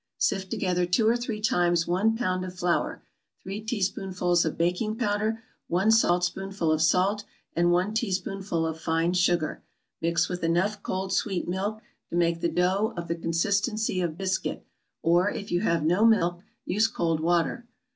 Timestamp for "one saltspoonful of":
5.67-6.81